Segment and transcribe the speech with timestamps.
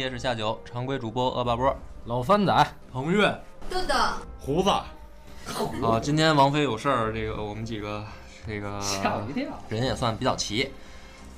[0.00, 1.76] 欢迎收听《野史下酒》，常规主播恶霸波。
[2.06, 3.28] 老番仔，彭越、
[3.68, 3.94] 豆豆，
[4.38, 8.02] 胡子，啊，今天王菲有事儿，这个我们几个
[8.46, 10.70] 这个吓我一跳，人也算比较齐。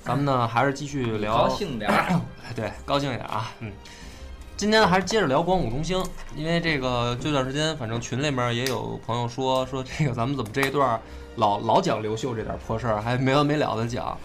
[0.05, 2.21] 咱们呢还是继续聊，高兴点儿。
[2.45, 3.73] 哎对，高兴一点啊，嗯。
[4.57, 6.01] 今天还是接着聊光武中兴，
[6.37, 11.01] 因为这个这段时间，反正群里面也有朋友说说这个咱们怎么这一段儿
[11.35, 14.17] 老老讲刘秀这点破事儿，还没完没了的讲。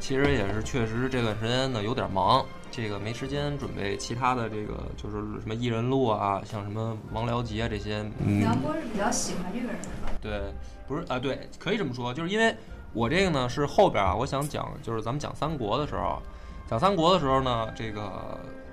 [0.00, 8.04] 其实也是确实这段时间呢有点忙，这个没时间准备其他的这个就是什么异人录啊，像什么王僚集啊这些。
[8.18, 10.10] 嗯，梁波是比较喜欢这个人是吧？
[10.20, 10.52] 对，
[10.88, 12.56] 不是啊，对，可以这么说，就是因为
[12.92, 16.20] 我这个呢是后边啊，我想讲，就是咱们讲三国的时候，
[16.68, 18.10] 讲三国的时候呢，这个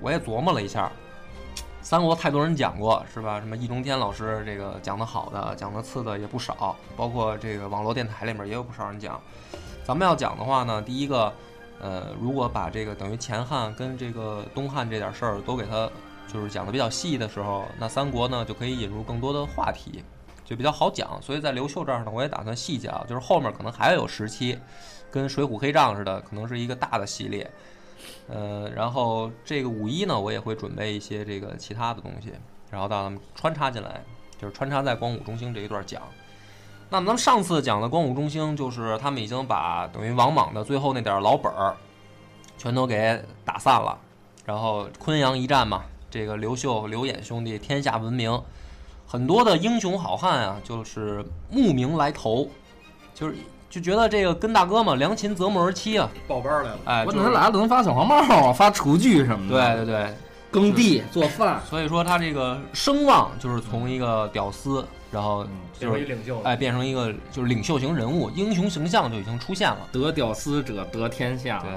[0.00, 0.90] 我也琢磨了一下，
[1.82, 3.38] 三国太多人讲过，是吧？
[3.38, 9.20] 什么易中天老师这个讲的好的，讲的次的也不少，包括这个网络电台里面也有不少人讲。
[9.88, 11.32] 咱们要讲的话呢，第一个，
[11.80, 15.90] 呃，如果把这个等于前汉跟这个东汉这点事儿都给它
[16.30, 20.04] 就是讲的比较细的时候，那三国呢就可以引入更多的话题。
[20.44, 24.58] 就比较好讲，所以在刘秀这儿呢，我也打算细讲，就是后面可能还有时期，
[25.10, 27.50] 跟《水浒黑账》似的，可能是一个大的系列。
[28.28, 32.30] 呃，然后这个五一呢，我也会准备一些这个其他的东西，
[32.70, 34.04] 然后到咱们穿插进来，
[34.38, 36.02] 就是穿插在光武中兴这一段讲。
[36.90, 41.74] 那么咱们上次讲的光武中兴，就是他们已经把等于王莽的最后那点老本儿，
[42.56, 43.96] 全都给打散了，
[44.44, 48.40] 然后昆阳一战嘛，这个刘秀、刘演兄弟天下闻名。
[49.06, 52.46] 很多的英雄好汉啊，就是慕名来投，
[53.14, 53.34] 就是
[53.70, 56.78] 就觉得这个跟大哥嘛，良禽择木而栖啊，报班来了。
[56.84, 58.16] 哎，我就是等他来了，能发小黄帽
[58.48, 59.86] 啊，发厨具什么的对的。
[59.86, 60.14] 对对，
[60.50, 65.46] 耕地做饭，所以说他这个声望就是从一个屌丝，然后
[65.78, 66.06] 就是
[66.44, 69.78] 哎变成一个就是领袖型人物，英雄形象就已经出现了。
[69.92, 71.60] 得屌丝者得天下。
[71.60, 71.70] 对，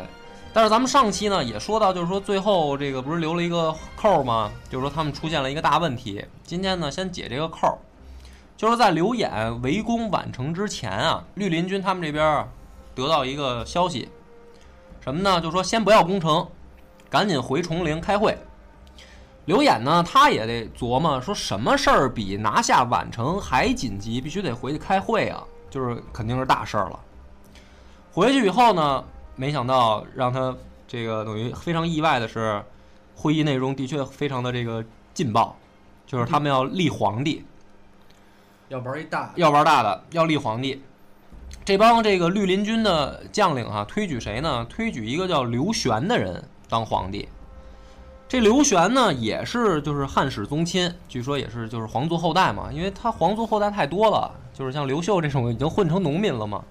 [0.53, 4.51] 但是咱们上期呢也说到，就是说最后这个不是留了一个扣儿吗？
[4.69, 6.25] 就是说他们出现了一个大问题。
[6.43, 7.77] 今天呢先解这个扣儿，
[8.57, 12.47] 就是在刘演围攻宛城之前啊，绿林军他们这边啊
[12.93, 14.09] 得到一个消息，
[14.99, 15.39] 什么呢？
[15.39, 16.45] 就说先不要攻城，
[17.09, 18.37] 赶紧回崇陵开会。
[19.45, 26.99] 刘演呢，他也得琢磨说什么事儿比拿下宛城还紧急，必须得回去开会啊，就是肯定是大事儿了。
[28.11, 29.03] 回去以后呢，
[29.35, 30.55] 没想到让他
[30.87, 32.63] 这个等于非常意外的是，
[33.15, 35.57] 会议内容的确非常的这个劲爆，
[36.05, 37.43] 就是他们要立皇帝，
[38.69, 40.83] 要玩一大，要玩大的，要立皇帝。
[41.65, 44.65] 这帮这个绿林军的将领啊，推举谁呢？
[44.69, 47.27] 推举一个叫刘玄的人当皇帝。
[48.31, 56.63] 这刘玄呢，也是就是汉室宗亲，据说也是就是皇族后代嘛，因为他皇族后代太多了，就是像刘秀这种已经混成农民了嘛，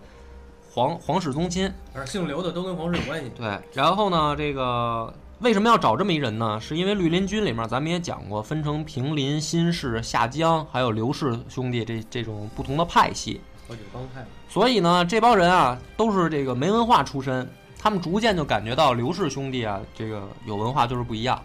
[0.73, 1.71] 皇皇室宗亲。
[2.07, 3.31] 姓刘的都跟皇室有关系。
[3.37, 6.59] 对，然后呢，这个为什么要找这么一人呢？
[6.59, 13.39] 是因为绿林军里面咱们也讲过，分成平林、新氏、下江，还有刘氏兄弟这这种不同的派系。
[13.69, 17.47] 好几个帮派，所以呢，这帮人啊都是这个没文化出身，
[17.79, 21.41] 他们逐渐就感觉到刘氏兄弟啊，这个有文化就是不一样，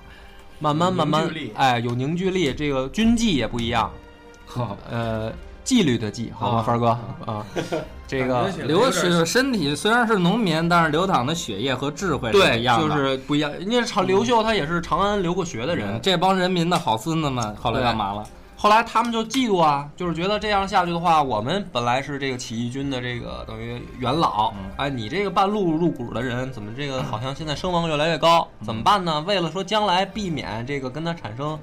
[0.59, 3.91] 慢慢慢慢哎，有凝聚力，这个军纪也不一样，
[4.45, 5.31] 好，呃，
[5.63, 6.87] 纪律的纪，好吧，啊凡儿哥？
[7.25, 7.45] 啊，
[8.07, 12.79] 这个感觉起来刘有点是身体虽然是农民，但是流淌的血液和智慧不对一，样。
[12.79, 13.51] 就是不一样。
[13.51, 15.95] 人家长刘秀他也是长安留过学的人。
[15.95, 18.23] 嗯，这帮人民的好孙子们后来干嘛了？
[18.57, 28.47] 后来他们就嫉妒啊，就是觉得这样下去的话，我们本来是这个起义军的这个等于元老，嗯哎，你这个半路入股的人，怎么这个好像现在声望越来越高？
[28.63, 29.21] 怎么办呢？
[29.27, 31.59] 为了说将来避免这个跟他产生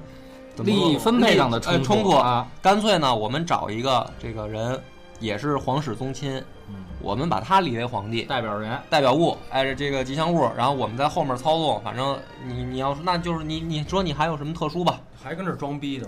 [0.57, 4.79] 利益分配上的冲冲突啊，干脆呢，我们找一个这个人
[5.19, 6.37] 也是皇室宗亲，
[6.69, 8.21] 嗯我们把他立为皇帝。
[8.21, 11.81] 代表人代表物，哎，这个吉祥物，然后我们在后面操纵。
[11.83, 15.01] 反正你你要是那就是你你说你还有什么特殊吧？
[15.21, 16.07] 还跟这装逼呢。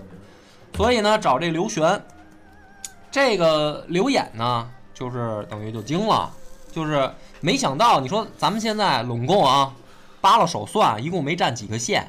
[0.76, 2.02] 所以呢，找这刘玄，
[3.10, 6.30] 这个刘演呢，就是等于就惊了，
[6.72, 9.74] 就是没想到，你说咱们现在拢共啊，
[10.20, 12.06] 扒拉手算，一共没占几个县，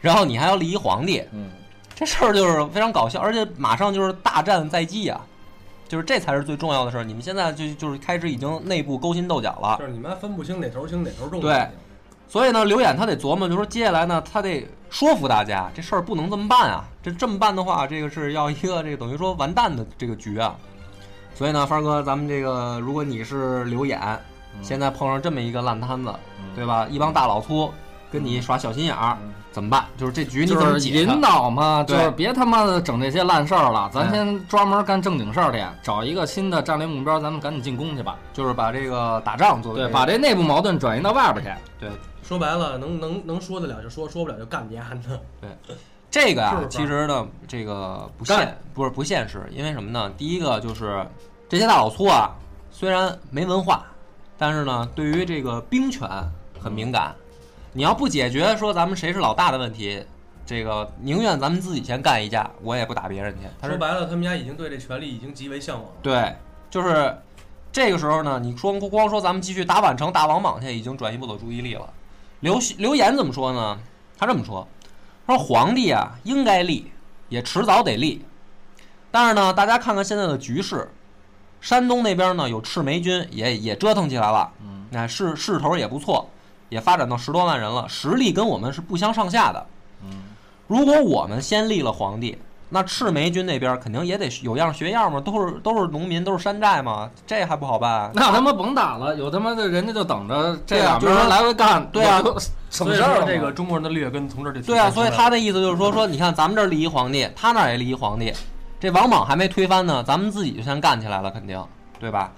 [0.00, 1.50] 然后你还要立一皇帝，嗯，
[1.94, 5.20] 这事儿就是非常搞笑，而且马上就是大战在即啊，
[5.86, 7.04] 就是这才是最重要的事儿。
[7.04, 11.40] 你们现在就就是开始已经内部勾心斗角了，就是你们分不清哪头轻哪头重。
[11.40, 11.68] 对
[12.30, 16.84] 所以呢，刘演他得琢磨，就说接下来呢，他得说服大家，这事儿不能这么办啊！
[17.02, 20.54] 这这么办的话，这个是要一个这个等于说完蛋的这个局啊。
[21.34, 23.98] 所以呢，帆儿哥，咱们这个如果你是刘演，
[24.62, 26.14] 现在碰上这么一个烂摊子，
[26.54, 26.86] 对吧？
[26.88, 27.68] 一帮大老粗
[28.12, 29.18] 跟你耍小心眼儿，
[29.50, 29.84] 怎么办？
[29.96, 38.16] 就是这局你怎么就是引导嘛，就是别他妈的整这些烂事儿了，咱哎先专门干正经事儿去，找一个新的战略目标，咱们赶紧进攻去吧。
[38.32, 41.50] 就是把这个打仗作为对，把这内部矛盾转移到外边去。
[41.80, 41.90] 对
[42.30, 45.20] 说白了，能能能说得了就说，说不了就干你丫的。
[46.12, 50.08] 这个啊其实呢，这个不现不是不现实，因为什么呢？
[50.16, 51.04] 第一个就是
[51.48, 52.30] 这些大老粗啊，
[52.70, 53.84] 虽然没文化，
[54.38, 56.08] 但是呢，对于这个兵权
[56.60, 57.12] 很敏感。
[57.72, 60.00] 你要不解决说咱们谁是老大的问题，
[60.46, 63.66] 这个宁愿咱们自己先干一架，我也不打别人去。
[63.66, 65.92] 说白了，他们家已经对这权力已经极为向往了。
[66.00, 66.32] 对，
[66.70, 67.12] 就是
[67.72, 71.92] 这个时候呢，你说不光说咱们继续打宛城、打王莽去，已经转移不走注意力了。
[72.40, 73.78] 刘刘言怎么说呢？
[74.18, 74.66] 他这么说，
[75.26, 76.90] 他说皇帝啊应该立，
[77.28, 78.24] 也迟早得立。
[79.10, 80.90] 但是呢，大家看看现在的局势，
[81.60, 86.28] 山东那边呢有赤眉军也也折腾起来了，嗯，那势势头也不错，
[86.68, 89.66] 也发展到十多万人了，实力跟我们是不相上下的。
[90.04, 90.10] 嗯，
[90.66, 92.38] 如果我们先立了皇帝，
[92.72, 98.10] 那赤眉军那边肯定也得有样学样嘛，都是都是农民，都是山寨嘛，这还不好办？
[98.14, 102.22] 那他妈甭打了，有他妈的人家就等着这对啊就是说两边来回干，对啊
[102.70, 108.32] 省所以事这个中国人的劣根从这儿就对啊，所以他的意思就是说说，你看咱们这儿立一皇帝，他那儿也立一皇帝，
[108.78, 111.60] 这王莽还没推翻呢，咱们自己就先干起来了，肯定
[111.98, 112.32] 对吧？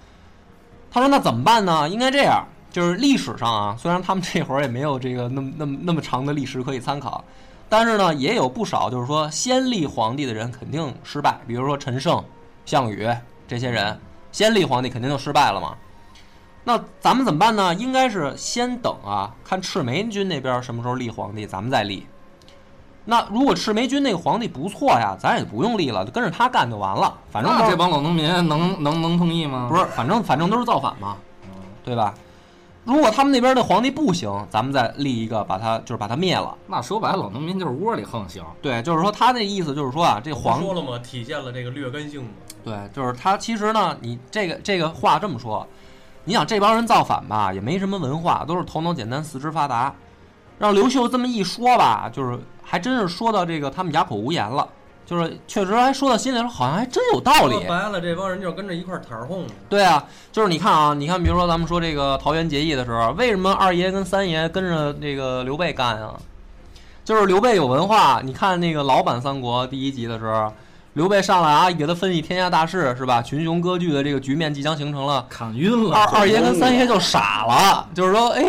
[0.90, 1.88] 他说那怎么办呢？
[1.88, 7.22] 应该这样，就是历史上啊，虽然他们这会儿也没有这个那么那么那么长的历史可以参考，
[7.72, 12.22] 但是呢，也有不少就是说先立皇帝的人肯定失败，比如说陈胜、
[12.66, 13.08] 项羽
[13.48, 13.98] 这些人，
[14.30, 15.74] 先立皇帝肯定就失败了嘛。
[16.64, 17.74] 那咱们怎么办呢？
[17.74, 22.06] 应该是先等啊，看赤眉军那边什么时候立皇帝，咱们再立。
[23.06, 27.16] 那如果赤眉军那个皇帝不错呀，咱也不用立了，就跟着他干就完了。
[27.30, 29.68] 反正这帮老农民能能能同意吗？
[29.70, 31.16] 不是，反正反正都是造反嘛，
[31.82, 32.12] 对吧？
[32.84, 36.56] 如果他们那边的皇帝不行，咱们再立一个，把他就是把他灭了。
[36.66, 38.44] 那说白了，老农民就是窝里横行。
[38.60, 40.98] 对，就是说他那意思就是说啊，这不皇说了吗？
[40.98, 42.30] 体现了这个劣根性嘛。
[42.64, 45.64] 对，就是他其实呢，你这个这个话这么说，
[46.24, 49.94] 你想这帮人造反吧，也没什么文化，都是头脑简单、四肢发达。
[50.58, 54.68] 让刘秀这么一说吧，就是还真是说到这个他们哑口无言了，
[55.12, 57.64] 就是确实还说到心里说，好像还真有道理说。
[57.68, 59.44] 白了，这帮人就是跟着一块儿摊儿哄。
[59.68, 66.14] 对啊，就是你看啊，你看，比如说咱们说这个桃园结义的时候，为什么二爷跟三爷跟着这个刘备干啊？
[67.04, 68.22] 就是刘备有文化。
[68.24, 70.50] 你看那个老版三国第一集的时候，
[70.94, 73.20] 刘备上来啊，给他分析天下大势，是吧？
[73.20, 75.26] 群雄割据的这个局面即将形成了。
[75.28, 78.42] 砍晕了，二二爷跟三爷就傻了，就是说，哎，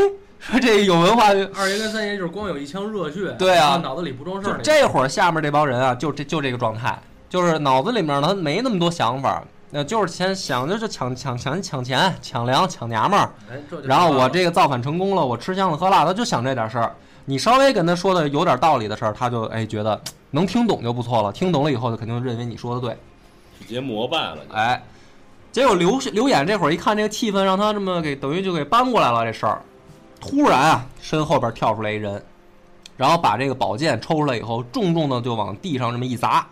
[0.52, 4.60] 说 这有文化，二爷跟三爷就是光有一腔热血，对啊脑子里不装事儿。
[4.62, 7.00] 这会儿下面这帮人啊，就这就这个状态，
[7.30, 13.32] 就是脑子里面他没那么多想法，那就是先想着就抢抢抢抢钱、抢粮、抢娘们儿。
[13.84, 16.94] 然后我这个造反成功了，我吃香的喝辣的，就想这点事儿。
[17.24, 20.00] 你稍微跟他说的有点道理的事儿，他就哎觉得
[20.32, 21.32] 能听懂就不错了。
[21.32, 22.98] 听懂了以后，就肯定认为你说的对。
[23.62, 24.40] 直接膜拜了。
[24.52, 24.84] 哎，
[25.54, 29.62] 结果刘刘演这会儿一看这个气氛，让他这么给等于就给搬过来了这事儿。
[30.26, 32.24] 突然啊，身后边跳出来一人，
[32.96, 36.48] 然后把这个宝剑抽出来以后，重重的就往地上这么一砸，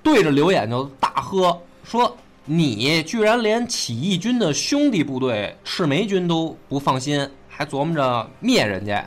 [0.00, 2.16] 对着刘演就大喝说
[2.46, 9.04] ：“你居然连起义军的兄弟部队赤眉军都不放心，还琢磨着灭人家，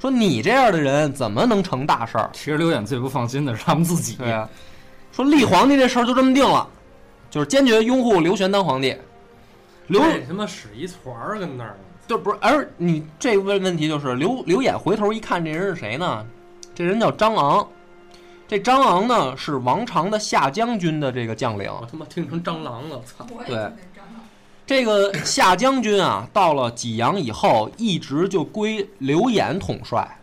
[0.00, 4.16] 说你这样的人怎么能成大事儿？”其实刘演最不放心的是他们自己。
[4.16, 4.48] 对啊，
[5.12, 6.68] 说立皇帝这事儿就这么定了，
[7.30, 8.96] 就是坚决拥护刘玄当皇帝。
[9.86, 16.26] 刘这他妈使一团儿跟那儿，就不是，而你这问问题就是刘刘演回头一看，这人是谁呢？
[16.74, 17.68] 这人叫张昂。
[18.48, 21.70] 这张昂呢是王常的下将军的这个将领。
[21.70, 23.26] 我他妈听成蟑螂了，操！
[23.46, 23.70] 对
[24.66, 30.18] 这个下将军啊，到了济阳以后，一直就归刘演统帅。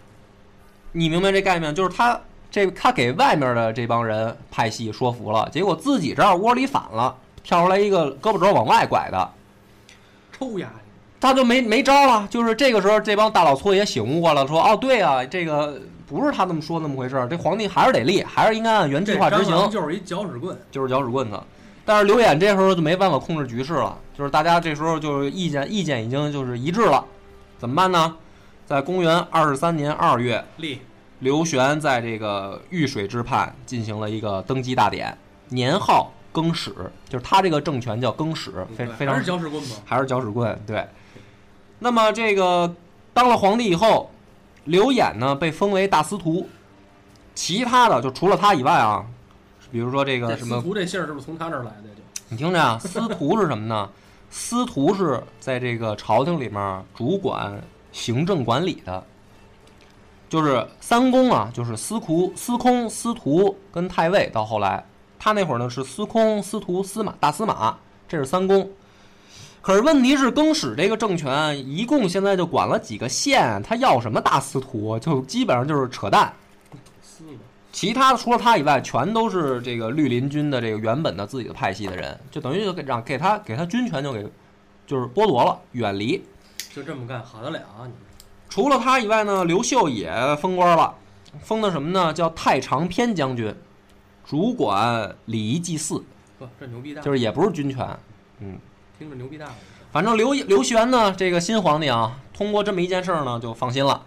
[0.92, 1.76] 你明白这概念？
[1.76, 9.32] 就是他这他给外面的这帮人派系说服了，结果自己这儿窝里反了，跳出来一个胳膊肘往外拐的，
[10.32, 10.68] 抽丫
[11.20, 12.28] 他就没没招了。
[12.30, 21.40] 就是这个时候，这帮大老粗也醒悟过来了，说：“哦，对啊，这个不是他这么说那么回事儿，这皇帝还是得立，还是应该按原计划执行。”就是一搅屎棍，就是搅屎棍子。
[21.86, 27.06] 但是刘演这时候就没办法控制局势了，就是大家这时候就是意见意见已经就是一致了，
[27.60, 28.16] 怎么办呢？
[28.66, 30.82] 在公元二十三年二月，立
[31.20, 35.16] 刘玄在这个御水之畔进行了一个登基大典，
[35.50, 36.74] 年号更始，
[37.08, 39.76] 就是他这个政权叫更始，非非常还是搅屎棍吗？
[39.86, 40.84] 还是搅屎棍，对。
[41.80, 42.74] 那么这个
[43.14, 44.10] 当了皇帝以后，
[44.64, 46.48] 刘演呢被封为大司徒，
[47.34, 49.06] 其他的就除了他以外啊，
[49.72, 51.90] 比如说这个什么司徒这姓儿是不是从他这儿来的？
[51.96, 53.90] 就你听着啊，司徒是什么呢？
[54.32, 59.04] 司徒是在这个朝廷里面主管行政管理的，
[60.28, 64.30] 就是三公啊，就是司徒、司空、司徒跟太尉。
[64.34, 64.84] 到后来，
[65.18, 67.78] 他那会儿呢是司空、司徒、司马、大司马，
[68.10, 68.70] 这是三公。
[69.66, 75.00] 可是问题是，更始这个政权一共现在就管了几个县，他要什么大司徒？
[75.00, 76.32] 就基本上就是扯淡。
[77.72, 84.24] 其他的除了他以外，全都是这个绿林军的这个原本的自己的派系的人，就等于就给让给他给他军权就给
[84.86, 86.24] 就是剥夺了，远离。
[86.72, 87.82] 就这么干，好得了啊！
[87.82, 87.94] 你们
[88.48, 90.94] 除了他以外呢，刘秀也封官了，
[91.42, 92.14] 封的什么呢？
[92.14, 93.52] 叫太常偏将军，
[94.24, 96.04] 主管礼仪祭祀，
[96.38, 97.84] 不，这牛逼大，就是也不是军权。
[98.42, 98.60] 嗯，
[98.98, 99.54] 听着牛逼大了。
[99.92, 104.02] 反正刘刘玄呢，这个新皇帝啊，通过这么一件事儿呢，就放心了，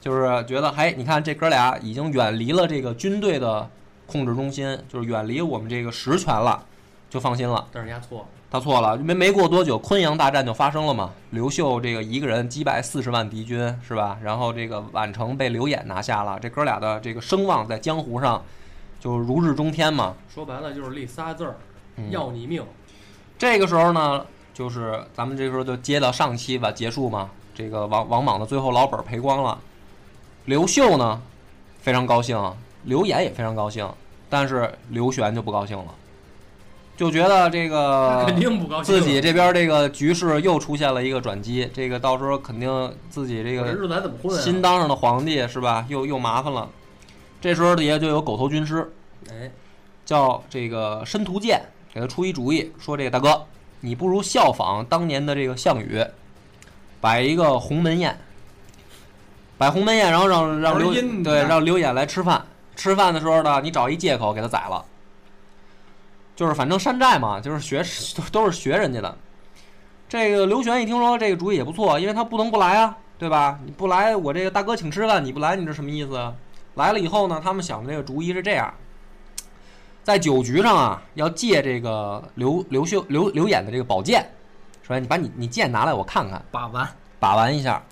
[0.00, 3.68] 就是觉得，哎，你看这哥俩已经远离了这个军队的
[4.06, 6.64] 控制中心，就是远离我们这个实权了，
[7.10, 7.66] 就放心了。
[7.72, 11.10] 但是人家错了，他错了，没没过多久，昆阳大战就发生了嘛。
[11.30, 14.18] 刘秀这个一个人击败四十万敌军，是吧？
[14.22, 18.42] 然后这个宛城被刘演拿下了，这哥俩的这个声望在江湖上
[18.98, 20.14] 就如日中天嘛。
[20.32, 21.56] 说白了就是立仨字儿，
[21.96, 22.64] 嗯要你命。
[23.40, 27.30] 这个时候呢，就是咱们这时候就接到上期吧，结束嘛。
[27.54, 29.58] 这个王王莽的最后老本赔光了，
[30.44, 31.22] 刘秀呢
[31.80, 32.38] 非常高兴，
[32.84, 33.90] 刘演也非常高兴，
[34.28, 35.86] 但是刘玄就不高兴了，
[36.98, 38.94] 就觉得这个肯定不高兴。
[38.94, 44.42] 自己这边这个局势又出现了一个转机，这个到时候肯定自己这个日子还怎么混啊？
[44.42, 45.86] 新当上的皇帝是吧？
[45.88, 46.68] 又又麻烦了。
[47.40, 48.92] 这时候底下就有狗头军师，
[49.30, 49.50] 哎，
[50.04, 53.44] 叫这个申屠建，给他出一主意，说这个大哥，
[53.80, 56.04] 你不如效仿当年的这个项羽，
[57.00, 58.18] 摆一个鸿门宴，
[59.58, 60.92] 摆鸿门宴，然后让让刘
[61.22, 62.44] 对让刘演来吃饭。
[62.76, 64.84] 吃饭的时候呢，你找一借口给他宰了，
[66.34, 67.84] 就是反正山寨嘛，就是学
[68.32, 69.16] 都是学人家的。
[70.08, 73.58] 这个刘玄一听说这个主意也不错，因为他不能不来啊，对吧？
[73.64, 76.32] 你不来，我这个大哥请吃饭，你不来，你这什么意思啊？
[76.76, 78.72] 来了以后呢，他们想的这个主意是这样，
[80.02, 84.28] 在酒局上啊，要借这个刘刘秀刘刘演的这个宝剑，
[84.82, 86.88] 说你把你你剑拿来，我看看，把玩，
[87.18, 87.82] 把玩一下。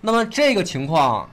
[0.00, 1.28] 那么这个情况，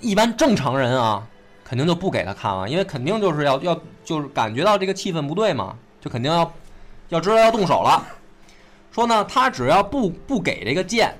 [0.00, 1.26] 一般正常人啊，
[1.64, 6.52] 肯定就不给他看了，因为肯定就是要要就是感觉到这个气氛不对嘛，就肯定要
[7.08, 8.04] 要知道要动手了。
[8.90, 11.16] 说呢，他只要不不给这个剑，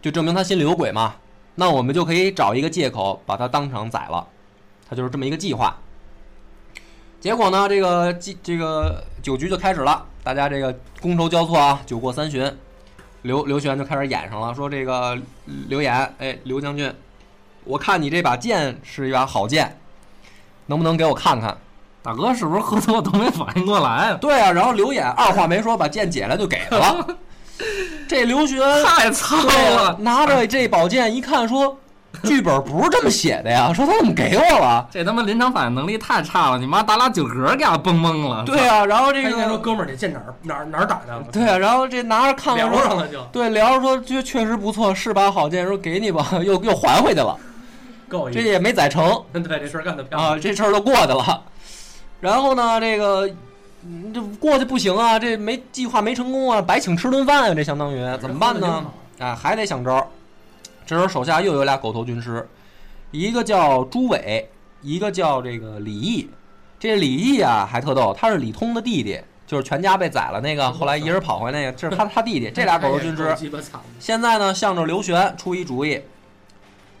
[0.00, 1.14] 就证明他心里有鬼嘛。
[1.54, 4.26] 那我们就可以找一个借口把他当场宰了，
[4.88, 5.76] 他就是这么一个计划。
[7.22, 12.52] 结果呢，这个这这个酒局就开始了，大家这个觥筹交错啊，酒过三巡，
[13.22, 15.16] 刘刘玄就开始演上了，说这个
[15.68, 16.92] 刘演，哎，刘将军，
[17.62, 19.78] 我看你这把剑是一把好剑，
[20.66, 21.56] 能不能给我看看？
[22.02, 24.14] 大哥是不是喝多都没反应过来？
[24.14, 27.06] 对啊，然后刘演二话没说，把剑解来就给他了。
[28.08, 31.78] 这刘玄太糙对啊了，拿着这宝剑一看，说
[32.24, 34.86] 剧本不是这么写的呀， 说他怎么给我了？
[34.90, 36.58] 这他妈临场反应能力太差了！
[36.58, 38.44] 你妈打俩酒嗝给他崩懵了。
[38.44, 41.22] 对啊，然后这个说哥们儿，这剑哪儿哪儿哪儿打的？
[41.32, 47.36] 对啊，然后这拿着看聊了说上了就对聊着说这确实不错，是把好剑，说给你吧， 又又还回去了，
[48.32, 49.20] 这也没宰成。
[49.32, 50.32] 对这事儿干得漂亮。
[50.32, 51.42] 啊，这事儿都过去了。
[52.20, 53.28] 然后呢，这个
[53.84, 58.84] 嗯这过去不行啊，这没计划没成功啊，白请吃顿饭啊，这相当于怎么办呢？
[59.18, 60.06] 啊，还得想招儿。
[60.86, 62.48] 这时候手下又有俩狗头军师，
[63.10, 64.48] 一个叫朱伟，
[64.80, 66.28] 一个叫这个李毅。
[66.78, 72.50] 这李毅啊还特逗，他是李通的弟弟，就是全家被宰了那个，后来一人跑回来那个，这是他他弟弟。
[72.50, 73.36] 这俩狗头军师
[74.00, 76.00] 现在呢，向着刘玄出一主意，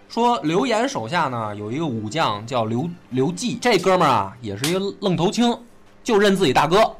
[0.08, 5.58] 说刘岩手下呢有一个武将叫刘刘季，这哥们儿啊也是一个愣头青，
[6.04, 6.94] 就认自己大哥。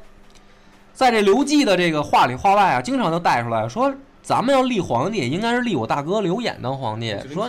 [0.92, 7.48] 在这刘季的这个话里话外啊，经常就带出来说，咱们要立皇帝，应该是立我大哥刘演当皇帝说。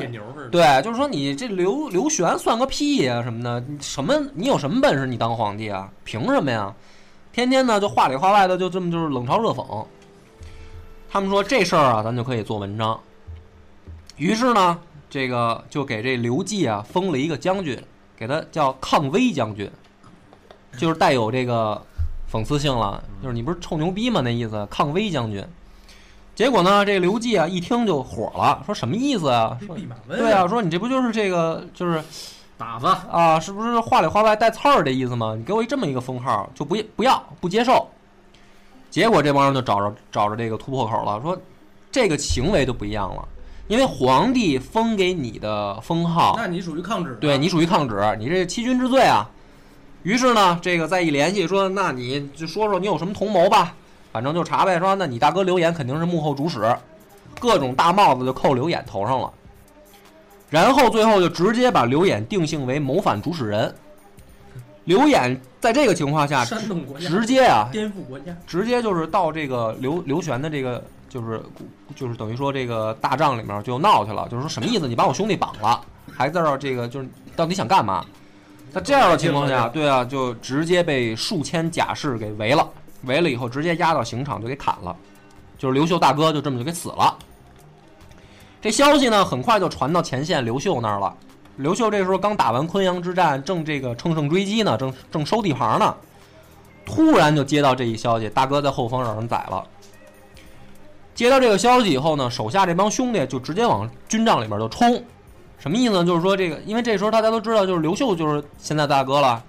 [0.51, 5.87] 对，就是说你这刘刘玄算个屁呀、什么的，你什么你有什么本事你当皇帝啊？
[6.03, 6.73] 凭什么呀？
[7.31, 9.85] 天天呢就话里话外的就这么就是冷嘲热讽。
[11.09, 12.99] 他们说这事儿啊，咱就可以做文章。
[14.17, 17.79] 于是呢，这个就给这刘季啊封了一个将军，
[18.17, 19.69] 给他叫抗威将军，
[20.75, 21.79] 就是带有这个
[22.31, 24.21] 讽刺性了，就是你不是臭牛逼吗？
[24.21, 25.45] 那意思，抗威将军。
[26.35, 29.57] 结果呢，这刘季啊一听就火了，说什么意思啊？
[29.65, 32.03] 说对啊，说你这不就是这个就是
[32.57, 35.35] 打子啊，是不是话里话外带刺儿的意思吗？
[35.37, 37.87] 你给我一这么一个封号，就不不要不接受。
[38.89, 41.39] 结果这帮人就找着找着这个突破口了，说
[41.91, 43.27] 这个行为就不一样了，
[43.67, 49.29] 因为皇帝封给你的封号，那你属于抗旨的，对你属于抗旨，你这欺君之罪啊。
[50.01, 53.75] 于是呢，这个再一联系说，那你就说说你有什么同谋吧，
[54.13, 54.79] 反正就查呗。
[54.79, 56.73] 说那你大哥刘演肯定是幕后主使，
[57.39, 59.29] 各种大帽子就扣刘演头上了。
[60.49, 63.73] 然后最后就直接把刘演定性为谋反主使人。
[64.85, 71.41] 刘演在这个情况下，煽动国家，直接啊，颠覆国家，直接就是到这个刘刘玄的这个就是
[71.95, 74.87] 就是等于说这个大帐里面就闹去了，就是说什么意思？
[74.87, 78.05] 你把我兄弟绑了，还在这儿这个就是到底想干嘛？
[78.73, 82.69] 在这样的情况下，对啊，就直接被数千甲士给围了，
[83.03, 84.95] 围了以后直接押到刑场就给砍了，
[85.57, 87.17] 就是刘秀大哥就这么就给死了。
[88.61, 91.13] 这消息呢，很快就传到前线刘秀那儿了。
[91.57, 95.95] 刘秀这时候刚打完昆阳之战，正这个乘胜追击呢，正正收地盘呢。
[96.85, 99.63] 突然就接到这一消息，大哥在后方让人宰了。
[101.13, 105.03] 接到这个消息以后呢，手下这帮兄弟就直接往军帐里面就冲，
[105.59, 106.03] 什么意思呢？
[106.03, 109.43] 就是说这个，因为这时候大家都知道，就是刘秀就是现在大哥了。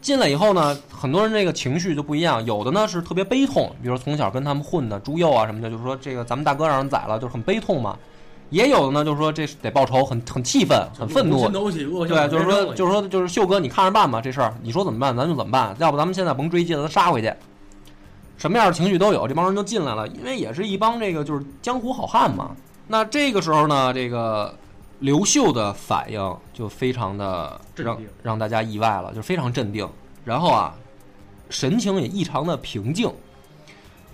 [0.00, 7.96] 进来以后呢，很多人这个情绪就不一样，有的呢是特别悲痛，比如说从小跟他们混的朱佑啊什么的，就是说这个咱们大哥让人宰了，就是很悲痛嘛。
[8.50, 11.46] 也有的呢，就是说这得报仇，很很气愤，很愤怒。
[11.50, 15.76] 对，就是说，就是说，就是秀哥，你看着办吧，这事儿你说怎么办，咱就怎么办。
[15.78, 17.30] 要不咱们现在甭追击了，咱杀回去。
[18.38, 22.52] 什么样的情绪都有，这帮人就进来了，因为也是一帮这个就是江湖好汉嘛。
[22.86, 24.54] 那这个时候呢，这个
[25.00, 29.88] 刘秀的反应就非常的让让大家意外了，就非常镇定，
[30.24, 30.74] 然后啊，
[31.50, 33.12] 神情也异常的平静，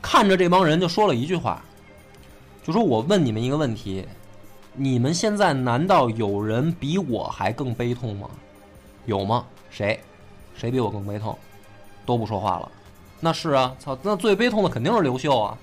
[0.02, 1.62] 看着这帮人就说了一句话，
[2.62, 4.06] 就说我问你们一个问题。
[4.76, 8.28] 你们现在难道有人比我还更悲痛吗？
[9.06, 9.46] 有吗？
[9.70, 10.00] 谁？
[10.56, 11.38] 谁比我更悲痛？
[12.04, 12.68] 都不说话了。
[13.20, 13.96] 那是啊，操！
[14.02, 15.56] 那最悲痛的肯定是刘秀啊。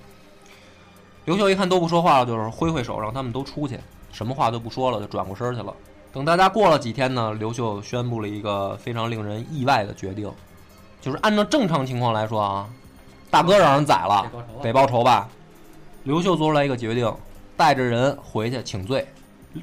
[1.25, 3.77] 刘秀一看都不说话了，就是挥挥手让他们都出去，
[4.11, 5.73] 什么话都不说了，就转过身去了。
[6.13, 10.31] 等大家过了几天呢，刘秀宣布了一个非常令人意外的决定，
[10.99, 12.69] 就是按照正常情况来说啊，
[13.29, 15.29] 大哥让人宰了，得报仇吧。
[16.03, 17.13] 刘秀做出来一个决定。
[17.57, 19.07] 带着人回去请罪，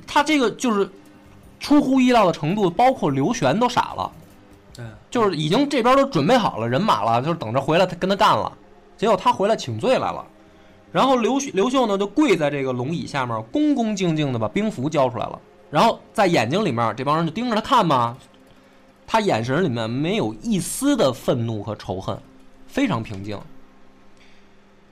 [0.07, 0.89] 他这个就是
[1.59, 4.13] 出乎意料的程度，包括刘玄都傻了，
[5.11, 8.53] 就是已经这边都准备好了人马了，就是等着回来他跟他干了，
[8.97, 10.25] 结果他回来请罪来了，
[10.91, 15.39] 然后刘刘秀呢就跪在这个龙椅下面，恭恭敬敬的把兵符交出来了，
[15.71, 18.17] 然后在眼睛里面这帮人就盯着他看嘛，
[19.07, 22.19] 他眼神里面没有一丝的愤怒和仇恨，
[22.67, 23.39] 非常平静。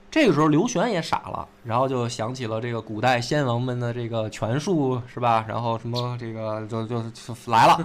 [0.09, 5.45] 这个时候，刘玄也傻了，然后就想起了这个古代先王们的这个权术，是吧？
[5.47, 7.03] 然后什么这个就就
[7.47, 7.77] 来了，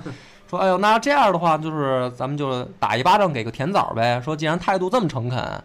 [0.48, 5.64] 说：“哎呦，那这样的话，就是咱们就打一巴掌给个甜枣呗。”说：“既然态度这么诚恳，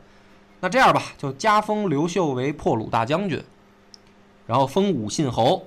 [0.60, 3.44] 那这样吧，就加封刘秀为破虏大将军，
[4.46, 5.66] 然后封武信侯，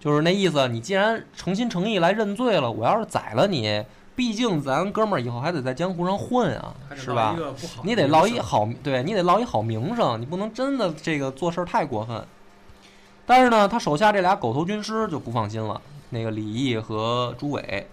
[0.00, 0.68] 就是那意思。
[0.68, 3.84] 你既然诚心诚意来认罪了，我要是宰了你。”
[4.14, 7.34] 毕竟咱哥们儿以后还得在江湖上混啊，是吧？
[7.82, 12.22] 你得落一好，对你得落一好名声，你不能真的这个做事太过分。
[13.24, 17.88] 但是呢，他手下这俩狗头军师就不放心了，那个李毅和朱伟，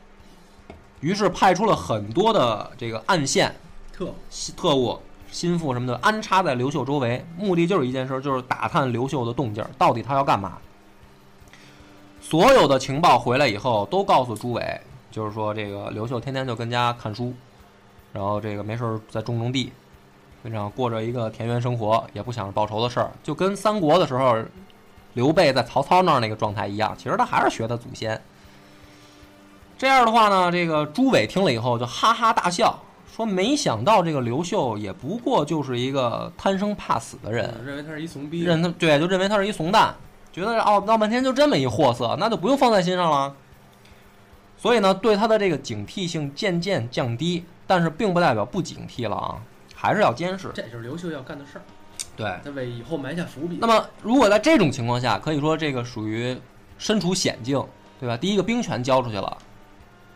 [0.99, 3.55] 于是派出了很多的这个暗线
[3.93, 4.13] 特
[4.57, 4.99] 特务、
[5.31, 10.57] 心腹什么的安插在刘秀周围，目的就是一件事，就是打探刘秀的动静，到底他要干嘛。
[12.21, 14.81] 所有的情报回来以后，都告诉朱伟。
[15.11, 17.33] 就是说，这个刘秀天天就跟家看书，
[18.13, 19.73] 然后这个没事儿再种种地，
[20.43, 24.37] 非常过着一个田园生活，也不想报仇的事儿，就跟三国的时候
[25.15, 26.95] 刘备在曹操那儿那个状态一样。
[26.95, 28.21] 其实他还是学的祖先。
[29.79, 32.79] 这样的话呢，这个朱伟听了以后就哈哈大笑，
[33.19, 39.93] 说：“没想到这个刘秀也不过就是一个贪生怕死的人，认为他是一怂逼，认他对，就认为他是一怂蛋，
[40.31, 43.35] 觉得哦闹半天就这么一货色，那就不用放在心上了。”
[44.57, 49.35] 所以呢，对他的这个警惕性渐渐降低，但是并不代表不警惕了啊，
[49.75, 50.49] 还是要监视。
[50.53, 51.61] 这就是刘秀要干的事儿，
[52.15, 53.57] 对，他为以后埋下伏笔。
[53.59, 56.37] 那么，如果在这种情况下，可以说这个属于
[56.77, 57.61] 身处险境，
[57.99, 58.15] 对吧？
[58.15, 59.37] 第一个兵权交出去了，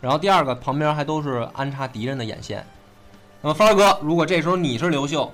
[0.00, 2.64] 然后第二个旁边还都是安插敌人的眼线。
[3.44, 5.30] 那么，帆儿哥，如果这时候你是刘秀。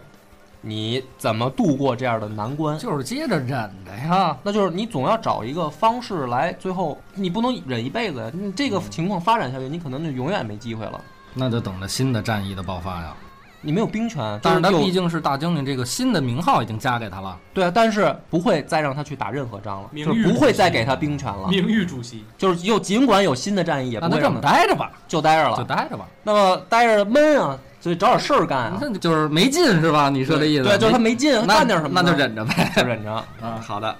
[0.62, 2.76] 你怎么度过这样的难关？
[2.76, 4.36] 就是接着忍的呀。
[4.42, 8.28] 那就是你总要找一个方式来，最后你不能忍一辈子。
[8.34, 11.00] 你这个情况发展下去，你可能就永远没机会了。
[11.34, 13.14] 那就等着新的战役的爆发呀。
[13.62, 17.38] 你没有兵权，但是他毕竟是大将军，这个新的名号已经加给他了。
[17.54, 25.56] 对啊，但是不会再让他去打任何仗了，就不会再给他兵权了，名誉主席，就是又尽管有新的战役，也那他这么不会让他待着吧，就待着了。
[25.56, 28.78] 就待着吧，那么待着闷啊，所以找点事儿干啊。
[28.80, 30.10] 那就是没劲是吧？
[30.10, 30.64] 你说这意思？
[30.64, 32.72] 对，就是他没劲，那干点什么呢那就忍着呗。
[32.76, 33.24] 就忍着。
[33.42, 33.96] 嗯， 好的，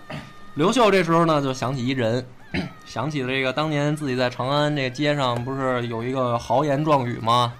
[0.54, 2.24] 刘秀这时候呢就想起一人，
[2.84, 7.52] 想起了这个当年自己在长安这个街上不是有一个豪言壮语吗？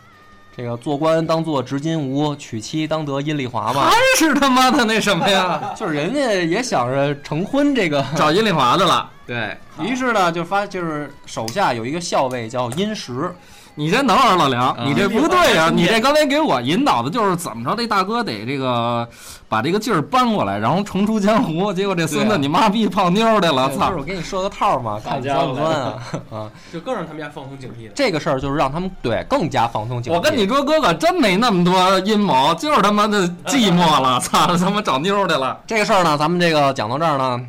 [0.57, 3.97] 这个做官当做执金吾，娶妻当得阴丽华吧还。
[4.19, 5.73] 是他妈的那什么呀？
[5.79, 9.09] 就是人家也想着成婚这个，找阴丽华的了。
[9.27, 13.33] 对于是呢就发就是手下有一个校尉叫殷实，
[13.75, 19.09] 你先等会儿，老梁，嗯你这不对呀、 你这刚才给我引导的就是怎么着，这大哥得这个
[19.49, 21.73] 把这个劲儿搬过来，然后重出江湖。
[21.73, 23.99] 结果这孙子你妈逼泡妞去了，操就是！
[23.99, 26.51] 我给你设个套嘛，看你家伙钻不钻啊啊！
[26.73, 27.93] 就更让他们家放松警惕了。
[27.95, 30.17] 这个事儿就是让他们对更加放松警惕。
[30.17, 35.59] 我跟你说，哥哥真没那么多阴谋，就是他妈的寂寞了，操， 他妈找妞去了。
[35.67, 37.41] 这个事儿呢，咱们这个讲到这儿呢，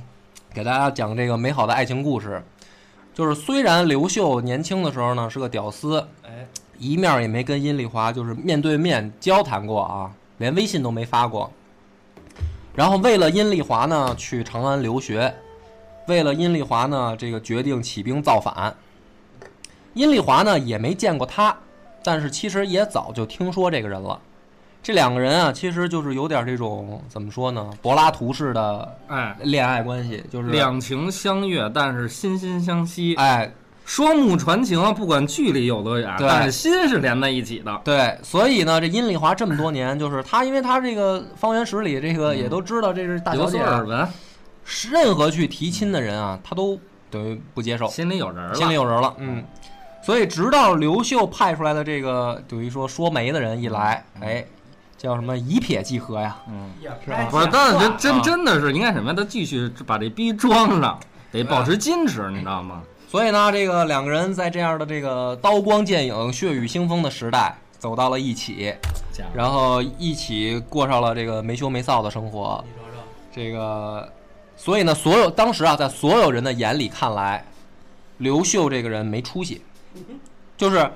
[0.53, 2.41] 给大家讲这个美好的爱情故事。
[3.13, 6.47] 就是虽然刘秀年轻的时候呢是个屌丝，哎，
[6.79, 11.51] 一面也没跟殷丽华就是面对面交谈过啊，连微信都没发过。
[12.73, 15.33] 然后为了殷丽华呢去长安留学，
[16.07, 18.73] 为了殷丽华呢这个决定起兵造反。
[19.93, 21.55] 殷丽华呢也没见过他，
[22.01, 24.19] 但是其实也早就听说这个人了。
[24.83, 33.13] 这两个人啊，其实就是有点这种怎么说呢，柏拉图式的哎，恋爱关系，就是两情相悦，但是心心相惜。
[33.15, 33.51] 哎，
[33.85, 37.81] 双目传情，不管距离有多远，对但是心是连在一起的。
[37.83, 44.07] 对，所以呢，这殷丽华这么多年，就是他，因为他这个方圆十里，这个也都知道这是大有小姐啊，所耳闻，
[44.91, 46.79] 任何去提亲的人啊，他都
[47.11, 48.55] 等于不接受，心里有人了。
[48.55, 49.43] 心里有人了，嗯。
[50.03, 54.43] 所以直到刘秀派出来的这个等于说说媒的人一来，哎，
[55.01, 56.37] 叫什么以撇即合呀？
[56.47, 56.69] 嗯，
[57.31, 59.15] 不是，假但是真真啊真的是应该什么呀？
[59.17, 60.99] 他继续把这逼装上，
[61.31, 62.83] 得保持矜持，你知道吗？
[63.07, 68.75] 所以呢，这个两个人在这样的这个刀光剑影、血雨腥风的时代走到了一起，
[69.33, 72.63] 然后一起过上了这个没羞没臊的生活。
[73.33, 74.07] 这个，
[74.55, 77.43] 所以呢，所有当时啊，在所有人的眼里看来，
[78.19, 79.63] 刘秀这个人没出息，
[80.55, 80.87] 就是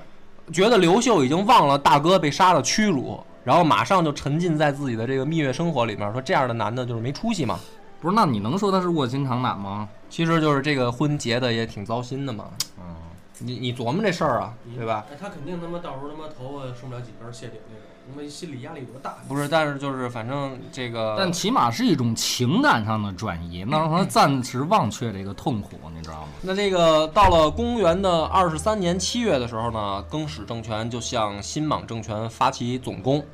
[0.52, 7.60] 觉得刘秀已经忘了大哥被杀的屈辱，然后马上就沉浸在自己的这个蜜月生活里面，说这样的男的就是没出息嘛。
[8.00, 9.88] 不是，那你能说他是卧薪尝胆吗？
[10.10, 12.46] 其实就是这个婚结的也挺糟心的嘛。
[12.76, 12.96] 嗯，
[13.38, 15.06] 你你琢磨这事儿啊，对吧？
[15.12, 19.14] 哎，他肯定他妈到时候他妈头发剩不了几根儿谢顶那种，他妈心理压力多大？
[19.28, 26.28] 不是，但是就是反正这个，但起码是一种情感上的转移，能 让他暂时忘却这个痛苦，你知道吗？
[26.42, 33.24] 那这个到了公元的二十三年七月的时候呢，更始政权就向新莽政权发起总攻。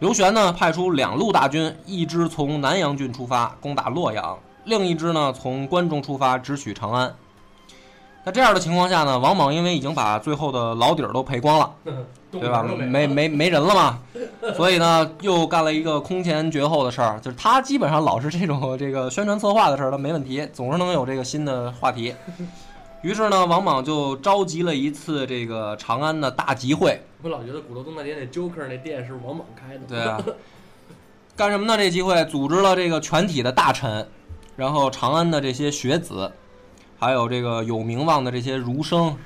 [0.00, 7.14] 刘玄呢派出两路大军，一支从南阳郡出发攻打洛阳，另一支呢从关中出发直取长安。
[8.24, 11.70] 那这样的情况下呢，王莽因为已经把最后的老底儿都赔光了，
[12.32, 12.62] 对吧？
[12.62, 13.98] 没没没人了嘛，
[14.56, 22.14] 所以呢，又干了一个空前绝后的事儿，就是他基本上老是这种这个宣传策划的事儿，他没问题，总是能有这个新的话题。
[23.02, 29.80] 于是呢，王莽就召集了一次这个长安的大集会，我老觉得鼓楼东大街那 Joker 那店是王莽开的。
[29.88, 30.22] 对啊，
[31.34, 31.74] 干什么呢？
[31.74, 34.06] 这集会组织了这个全体的大臣，
[34.56, 36.30] 然后长安的这些学子，
[36.98, 39.16] 还有这个有名望的这些儒生，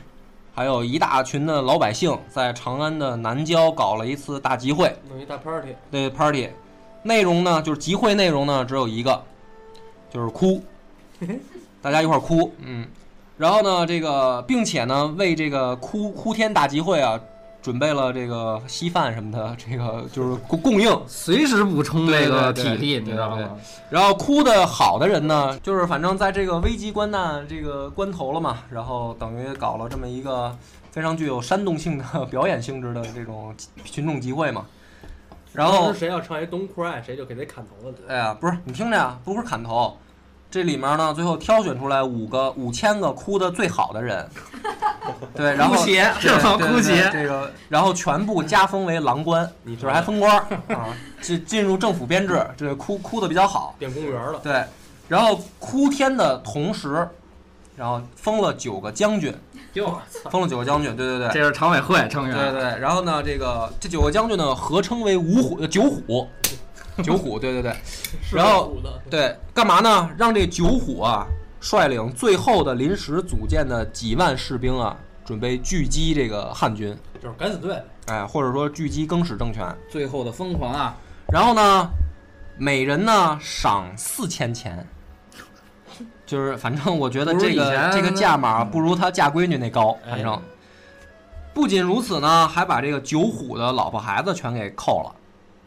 [0.54, 4.94] 还有一大群的老百姓，在长安的南郊搞了一次大集会。
[5.08, 6.50] 弄一大 party，对 party
[7.02, 9.20] 内容呢，就是集会内容呢只有一个，
[10.08, 10.62] 就是哭，
[11.82, 12.87] 大家一块儿哭，嗯，
[13.37, 17.20] 然后呢，这个并且呢，为这个哭哭天大集会啊，
[17.61, 20.99] 准备了这个稀饭什么的， 这个就是供供应。
[21.07, 23.51] 随时补充这个体力，你知道吗？
[23.90, 30.57] 然后哭的好的人呢，就是反正在这个危机关难这个关头了嘛，然后等于搞了这么一个
[30.90, 34.64] 非常具有煽动性的表演性质的这种群众集会嘛。
[35.53, 37.94] 然后谁要唱一 Don't Cry，谁就给他砍头了。
[38.07, 39.97] 哎呀，不是你听着呀，不是砍头，
[40.50, 44.26] 这里面呢，最后挑选出来五个五千个哭的最好的人，
[45.34, 50.88] 对，然后哭鞋对 是吧对对哭鞋这个，然后全部加封为郎官，你就是还封官儿 啊，
[51.20, 54.64] 进进入政府编制，这个哭哭的比较好，变公务员了，对，
[55.06, 57.06] 然后哭天的同时，
[57.76, 59.34] 然后封了九个将军，
[59.74, 66.26] 哟，封了九个将军，对对对，这是常委会成员，对对对，然后呢，这个这九个将军呢合称为五虎呃九虎，
[67.02, 67.74] 九虎，对对对。
[68.32, 68.76] 然后，
[69.11, 70.11] 对，干嘛呢？
[70.16, 71.26] 让这九虎啊
[71.61, 76.96] 率领最后的临时组建的几万士兵啊，准备狙击这个汉军。
[77.20, 79.66] 就是敢死队，哎，或者说狙击更始政权。
[79.90, 80.96] 最后的疯狂啊！
[81.32, 81.90] 然后呢，
[82.56, 84.87] 每人呢赏四千钱，
[86.24, 90.40] 就是反正我觉得这个这个价码不如他嫁闺女那高，哎反正。
[91.54, 95.12] 不仅如此呢，还把这个九虎的老婆孩子全给扣了，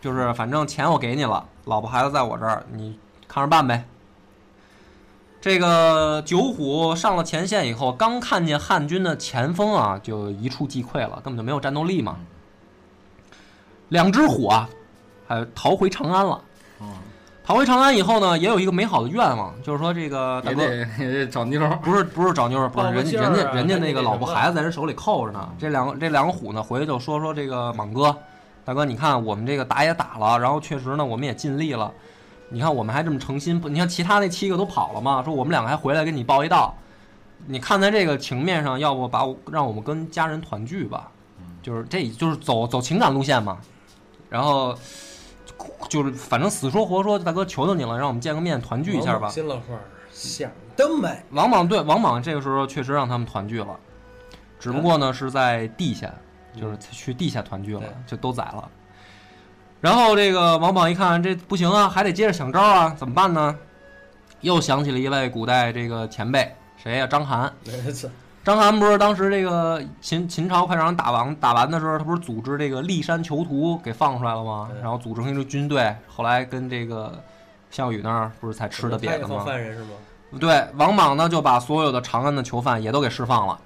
[0.02, 3.86] 就是反正钱我给你了，老婆孩子在我这儿，你看着办呗。
[5.40, 12.18] 这个九虎上了前线以后，刚看见汉军的前锋啊，就一触即溃了，根本就没有战斗力嘛。
[13.90, 14.70] 两只虎啊，
[15.28, 16.42] 还逃回长安了。
[16.80, 16.88] 嗯，
[17.44, 21.76] 逃回长安以后呢，也有一个美好的愿望，就是说这个大哥也得也得找妞儿。
[21.78, 25.50] 不是不是找妞儿，不是人家人家人家那个老婆孩子在人手里扣着呢。
[25.60, 28.16] 这两个这两个虎呢，回去就说说这个莽哥，
[28.64, 31.92] 大哥，你看我们这个打也打了，然后确实呢我们也尽力了，
[32.50, 36.74] 你看我们还这么诚心，不你看其他那七个都跑了嘛，说我们两个还回来给你报一道，
[37.48, 41.10] 你看在这个情面上，要不把我让我们跟家人团聚吧，
[41.62, 43.58] 就是这就是走走情感路线嘛，
[44.30, 44.78] 然后。
[45.90, 49.30] 就是反正死说活说，大哥求求你了，让我们见个面团聚一下吧。
[49.30, 53.68] 心了话儿想得美，王莽对王莽这个时候确实让他们团聚了，
[54.60, 56.12] 只不过呢是在地下，
[56.60, 58.70] 就是去地下团聚了，就都宰了。
[59.80, 63.56] 然后这个王莽一看这不行啊，还得接着想招啊，怎么办呢？
[64.42, 67.50] 又想起了一位古代这个前辈，谁呀、章邯。
[67.66, 68.10] 没错，
[68.44, 74.70] 章邯不是当时这个秦秦朝快让人打完打完的时候，他不是组织这个骊山囚徒给放出来了吗？
[74.82, 77.24] 然后组成一支军队，后来跟这个
[77.70, 79.44] 项羽那儿不是才吃的瘪的吗？
[79.46, 79.90] 犯人是吗？
[80.40, 83.60] 对，王莽呢就把所有的长安的囚犯也都给释放了。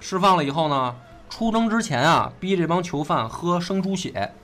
[0.00, 0.94] 释放了以后呢，
[1.32, 4.34] 出征之前啊，逼这帮囚犯喝生猪血，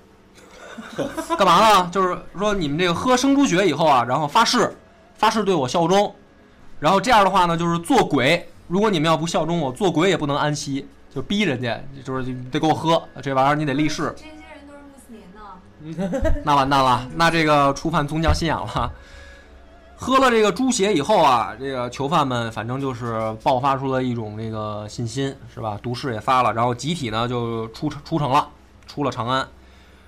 [1.37, 1.91] 干嘛呢？
[1.93, 4.75] 就是说你们这个喝生猪血以后啊，然后发誓，
[5.15, 6.17] 发誓对我效忠，
[6.81, 8.49] 然后这样的话呢，就是做鬼。
[8.69, 14.15] 如果你们要不效忠我，做鬼也不能安息，就逼人家，就是得给我喝这玩意儿，你得立誓。
[14.17, 16.41] 这些人都是穆斯林呢。
[16.43, 18.91] 那完蛋了，那这个触犯宗教信仰了。
[20.01, 25.77] 喝了这个猪血以后啊，这个囚犯们反正就是爆发出了一种这个信心，是吧？
[25.83, 28.49] 毒誓也发了，然后集体呢就出出城了，
[28.87, 29.47] 出了长安。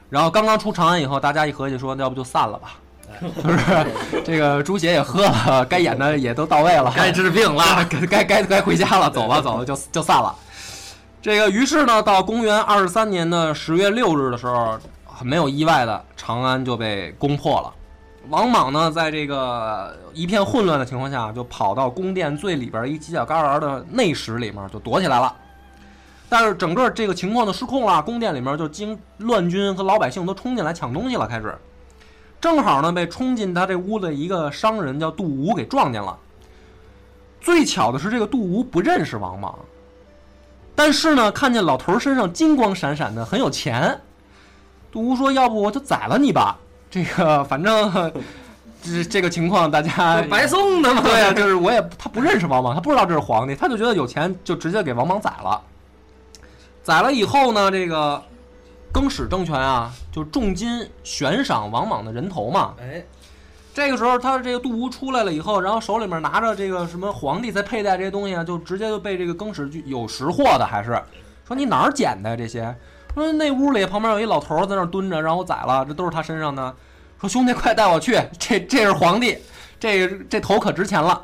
[0.09, 2.75] 然后刚刚出长安以后，大家一合计说，那要不就散了吧？
[3.43, 7.85] 就是这个猪血也喝了，该演的也都到位了，该治病了。
[7.91, 10.33] 该该该该回家了，走吧走吧，就就散了。
[11.21, 17.73] 这个于是呢，到公元二十三年的十月六日的时候，很没有意外的，长安就被攻破了。
[18.31, 25.35] 王莽呢，在这个一片混乱的情况下，就跑到宫殿最里边一犄角旮旯的内室里面就躲起来了。
[26.29, 31.59] 但是整个这个情况的失控了，宫殿里面就经乱军和老百姓都冲进来抢东西了，开始。
[32.41, 36.17] 正好呢，被冲进他这屋的一个商人叫杜吴给撞见了。
[37.41, 39.59] 最巧的是，这个杜吴不认识王莽，
[40.77, 44.01] 但是呢，看见老头身上金光闪闪的，很有钱。
[44.93, 46.59] 杜吴说：“要不我就宰了你吧？
[46.91, 48.13] 这个反正
[48.83, 51.01] 这这个情况，大家白送的嘛。
[51.03, 55.61] 对啊，就是我也他不认识王莽，他不知道这是皇帝，他就觉得有钱，就直接给王莽宰了。
[56.83, 58.21] 宰了以后呢，这个
[58.93, 62.75] 更始政权啊，就重金悬赏王莽的人头嘛。
[62.81, 63.05] 哎，
[63.73, 71.01] 这个时候，他这个杜吴出来了以后，然后手里面拿着这个什么皇帝才佩戴这些东西啊，就直接就被这个更始就有识货的，还是
[71.47, 72.75] 说你哪儿捡的呀这些？
[73.15, 76.75] 说那屋里旁边有一老头儿在那儿蹲着，让我宰了，这都是他身上的。
[77.21, 79.37] 说兄弟，快带我去，这这是皇帝，
[79.79, 81.23] 这这头可值钱了。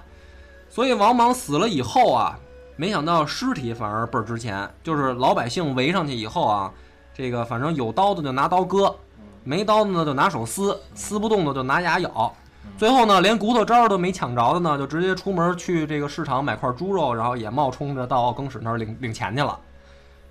[0.69, 2.39] 所以王莽死了以后啊，
[2.77, 6.71] 没想到尸体反而倍儿值钱，就是老百姓围上去以后啊，
[7.15, 8.95] 这个反正有刀的就拿刀割，
[9.45, 12.33] 没刀的呢就拿手撕，撕不动的就拿牙咬。
[12.77, 19.59] 最后呢，连骨头渣儿都没抢着的呢，就直接出门去这个市场买块猪肉，然后也冒充着到更始那儿领领钱去了。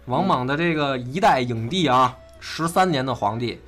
[0.06, 3.60] 王莽的这个一代影帝啊，十三年的皇帝，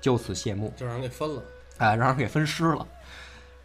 [0.00, 0.72] 就此谢幕。
[0.76, 1.42] 就让人给分了。
[1.78, 2.86] 哎，让人给分尸了。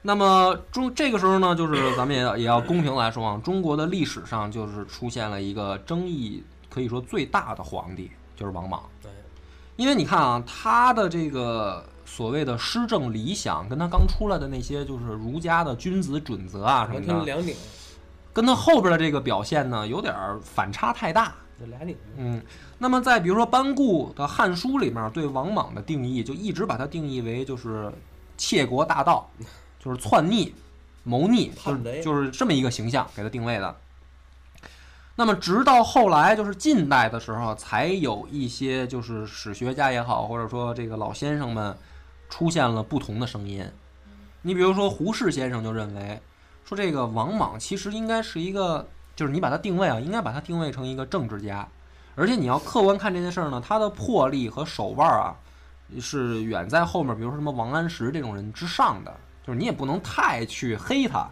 [0.02, 8.84] 那么中这个时候呢，就是咱们也也要公平来说啊，中国的历史上就是出现了一个争议可以说最大的皇帝，就是王莽。
[9.02, 9.12] 对，
[9.76, 17.56] 因为你看啊，他的这个所谓的施政理想，跟他刚出来的那些就是儒家的君子准则啊什么的，全两顶，
[18.32, 21.34] 跟他后边的这个表现呢，有点儿反差太大。
[21.60, 21.98] 这俩顶。
[22.18, 22.42] 嗯，
[22.78, 27.92] 那么在比如说班固的《汉书》里面对王莽的定义，就一直把它定义为就是
[28.38, 29.30] 窃国大盗，
[29.80, 30.54] 就是篡逆、
[31.04, 33.76] 谋逆，就是就是这么一个形象给他定位的。
[35.16, 41.76] 那么直到后来就是近代的时候，才有一些就是史学家也好，或者说这个老先生们
[42.30, 43.66] 出现了不同的声音。
[44.44, 46.22] 你比如说胡适先生就认为，
[46.64, 48.88] 说这个王莽其实应该是一个，
[49.18, 51.68] 就是你把他定位啊，应该把他定位成一个政治家，
[52.14, 55.36] 而且你要客观看这件事儿呢，他的魄力和手腕儿啊，
[56.00, 59.12] 是远在后面，比如说什么王安石这种人之上的，
[59.46, 61.28] 就是你也不能太去黑他。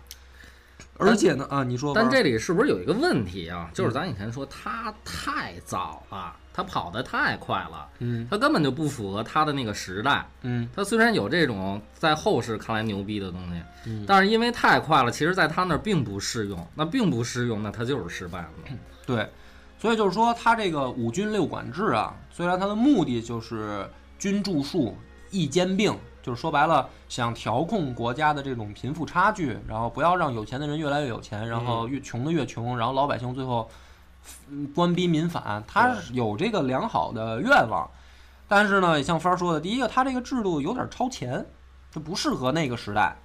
[0.98, 3.70] 而且呢，啊，你说，但这里是不是有一个问题啊？
[3.74, 10.26] 就是咱以前说他太早了，他跑得太快了，嗯他根本就不符合他的那个时代。
[10.44, 16.68] 嗯他虽然有这种在后世看来牛逼的东西，嗯，但是因为太快了，其实在他那儿并不适用。
[16.76, 18.50] 那并不适用，那他就是失败了。
[19.06, 19.30] 对，
[19.78, 23.86] 所以就是说，他这个五军六管制啊，虽然他的目的就是
[24.18, 24.98] 军著述、
[25.30, 25.94] 义兼并，
[26.26, 33.70] 就是说白了，想调控国家的这种贫富差距，然后不要让有钱的人越来越有钱，然后越穷的越穷，然后老百姓最后
[34.50, 37.88] 嗯官逼民反，他是有这个良好的愿望。
[38.48, 41.46] 但是呢，也像帆儿说的，第一个，他这个制度有点超前，
[41.92, 43.16] 就不适合那个时代。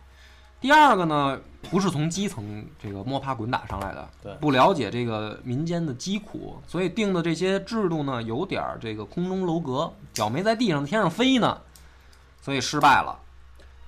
[0.61, 11.59] 第二个呢，不是从基层这个摸爬滚打上来的，对不了解这个民间的疾苦，所以定的这些制度呢，有点儿这个空中楼阁，脚没在地上，天上飞呢，
[12.41, 13.19] 所以失败了。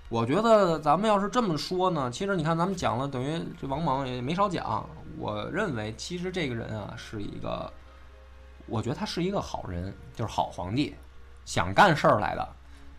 [0.09, 4.87] 我觉得咱们要是这么说呢，其实你看咱们讲了，等于这王莽也没少讲。
[5.19, 7.73] 我认为其实这个人啊是一个，
[8.67, 10.95] 我觉得他是一个好人，就是好皇帝，
[11.45, 12.47] 想干事儿来的。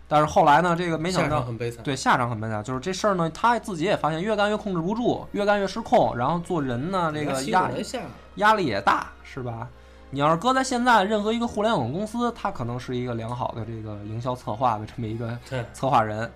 [0.08, 1.84] 但是后来呢，这个没想下到场很悲惨。
[1.84, 8.02] 对，下场很悲惨，就是这事儿呢，他自己也发现越干越控制不住，越干越失控，然后做人呢，这个压人下，
[8.36, 9.68] 压力也大，是吧？
[10.14, 15.36] 你要是搁在现在任何一个互联网公司，他可能是一个良好的这个营销策划的这么一个，
[15.74, 16.32] 策划人，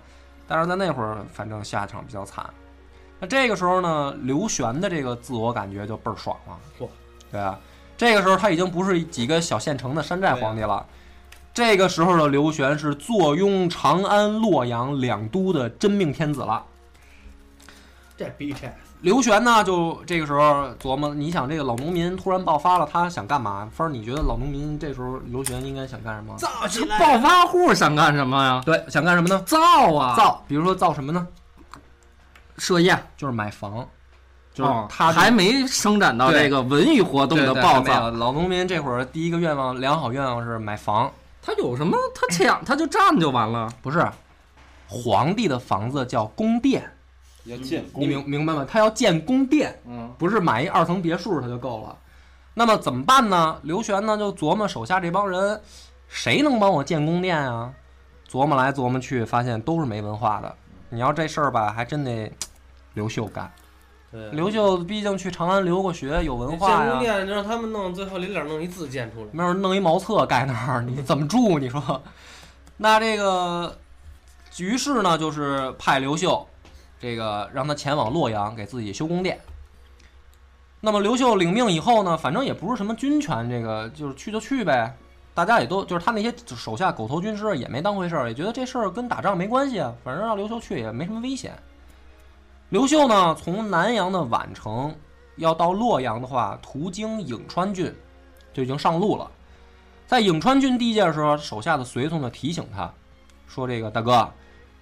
[0.48, 2.44] 但是在那会儿，反正下场比较惨。
[3.20, 6.88] 那这个时候呢，刘玄的这个自我感觉就倍儿爽了，嚯
[7.30, 7.56] 对啊，
[7.96, 10.84] 这个时候他已经不是几个小县城的山寨皇帝了。
[11.54, 16.66] 这个时候的刘玄是坐拥长安、洛阳两都的真命天子了。
[18.16, 18.66] 这逼这
[19.00, 23.68] 刘玄呢，就这个时候琢磨，你想这个老农民突然爆发了，他想干嘛？
[23.72, 26.36] 芬儿，你觉得老农民这时候刘玄应该想干什么？
[26.36, 28.60] 造起来，暴发户想干什么呀？
[28.66, 29.40] 对，想干什么呢？
[29.46, 30.16] 造啊！
[30.16, 31.26] 造，比如说造什么呢？
[32.56, 33.86] 设宴，就是买房，
[34.52, 38.16] 就是哦他还没生展到这个文艺活动的暴对还没有躁。
[38.16, 41.08] 老农民这会儿第一个愿望，良好愿望是买房，
[41.40, 41.96] 他有什么？
[42.12, 43.68] 他抢，他就占就完了。
[43.80, 44.04] 不是
[44.88, 46.90] 皇帝的房子叫宫殿，
[47.48, 48.66] 要建功，你明明白吗？
[48.68, 51.96] 他要建宫殿，嗯，不是买一二层别墅他就够了。
[52.54, 53.58] 那么怎么办呢？
[53.62, 55.60] 刘玄呢就琢磨手下这帮人，
[56.08, 57.72] 谁能帮我建宫殿啊？
[58.30, 60.54] 琢磨来琢磨去，发现都是没文化的。
[60.90, 62.30] 你要这事儿吧，还真得
[62.94, 63.50] 刘秀干。
[64.10, 67.00] 对，刘秀毕竟去长安留过学，有文化呀建宫。
[67.00, 69.28] 殿让他们弄，最后临了弄一字建出来。
[69.32, 71.58] 没有人弄一茅厕盖那儿，你怎么住？
[71.58, 72.02] 你说？
[72.78, 73.76] 那这个，
[74.50, 76.46] 局势呢，就是派刘秀，
[76.98, 79.40] 这个让他前往洛阳给自己修宫殿。
[80.80, 84.96] 那么刘秀领命以后呢，反正也不是什么军权，这个就是去就去呗。
[85.34, 91.52] 大家也都就是他那些手下狗头军师也没当回事儿，也觉得这事儿跟打仗没关系啊，反正让刘秀去也没什么危险。
[92.70, 94.94] 刘秀呢，从南阳的宛城
[95.36, 97.94] 要到洛阳的话，途经颍川郡，
[98.52, 99.30] 就已经上路了。
[100.06, 102.92] 在颍川郡地界的时候，手下的随从呢提醒他，
[103.46, 104.28] 说：“这个大哥，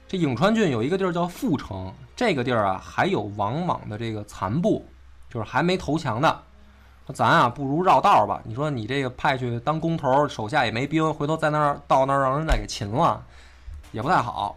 [0.08, 4.86] 这颍川郡有一个地儿叫阜城，这个地儿啊还有王莽的这个残部，
[5.28, 6.42] 就是还没投降的。
[7.06, 8.40] 说咱啊不如绕道吧。
[8.44, 13.20] 你说你这个派去当工头，手下也没兵，回头在那儿到那儿让人再给擒了，
[13.90, 14.56] 也不太好。”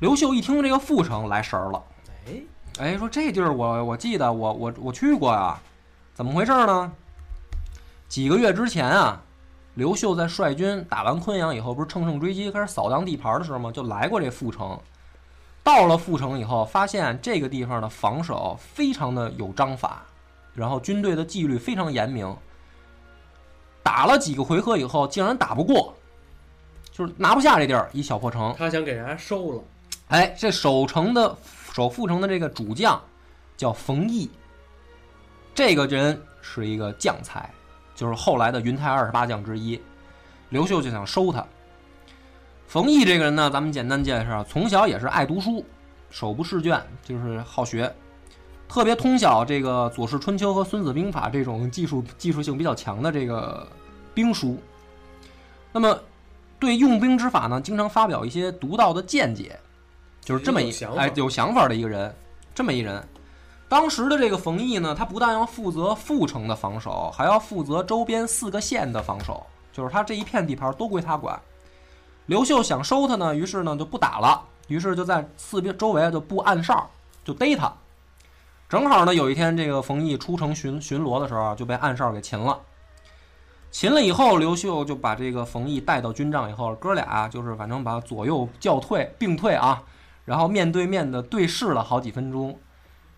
[0.00, 1.82] 刘秀一听这个阜城来神儿了。
[2.26, 2.42] 哎，
[2.78, 5.60] 哎，说这地儿我我记得我我我去过呀，
[6.12, 6.92] 怎么回事呢？
[8.08, 9.22] 几个月之前啊，
[9.74, 13.70] 刘秀在率军打完昆阳以后，不是乘胜追击开始扫荡地盘的时候吗？
[13.70, 14.78] 就来过这阜城。
[15.62, 20.02] 到了阜城以后，发现这个地方的防守非常的有章法，
[20.54, 22.36] 然后军队的纪律非常严明。
[23.82, 25.94] 打了几个回合以后，竟然打不过，
[26.90, 28.54] 就是拿不下这地儿，一小破城。
[28.58, 29.62] 他想给人家收了，
[30.08, 31.36] 哎，这守城的
[31.72, 33.00] 守阜城的这个主将
[33.56, 34.30] 叫冯异，
[35.54, 37.48] 这个人是一个将才，
[38.00, 39.78] 就是后来的云台二十八将之一。
[40.48, 41.46] 刘秀就想收他。
[42.66, 45.62] 冯异这个人呢，咱们简单介绍，从小也是爱读书，
[46.08, 47.94] 手不释卷，就是好学，
[48.66, 53.68] 特别通晓这个《左氏春秋》和《孙子兵法》这种技术技术性比较强的这个
[54.14, 54.58] 兵书。
[55.70, 56.00] 那么，
[56.58, 59.60] 对用兵之法呢，经常发表一些独到的见解。
[60.22, 62.14] 就是这么一哎有想法的一个人，
[62.54, 63.06] 这么一人。
[63.70, 71.40] 当时的这个冯异呢，他不但要负责阜城的防守，还要负责周边四个县的防守，就是他这一片地盘都归他管。
[72.26, 76.90] 刘秀想收他呢，于是呢就不打了，于是就在四边周围就布暗哨，
[77.24, 77.72] 就逮他。
[78.68, 82.58] 正好呢，有一天这个冯异出城巡巡逻的时候，就被暗哨给擒了。
[83.70, 89.80] 擒了以后，刘秀就把这个冯异带到军帐以后，哥俩就是反正把左右叫退并退啊，
[90.24, 92.58] 然后面对面的对视了好几分钟，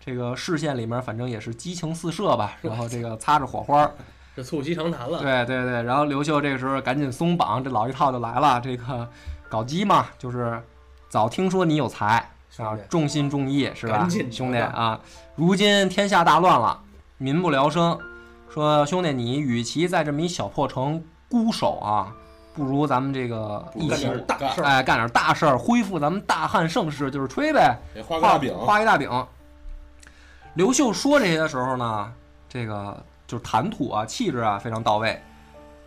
[0.05, 3.89] 这个视线里面反正也是激情四射吧，然后这个擦着火花，
[4.35, 5.19] 这促膝长谈了。
[5.19, 9.07] 对对对，然后刘秀这个时候赶紧松绑，这老一套就来了，这个
[9.47, 10.61] 搞基嘛，就是
[11.07, 12.29] 早听说你有才
[12.89, 14.99] 重信重义是吧，兄弟啊，
[15.35, 16.77] 如今天下大乱了，
[17.17, 17.97] 民不聊生，
[18.49, 22.13] 说兄弟你与其在这么一小破城孤守啊，
[22.53, 24.65] 不如咱们这个一起干点大事儿。
[24.65, 29.09] 哎干点大事儿，恢复咱们大汉盛世，就是吹呗，给画个大饼，画一大饼。
[30.55, 32.11] 刘秀说这些的时候呢，
[32.47, 35.19] 这个就是谈吐啊、气质啊非常到位，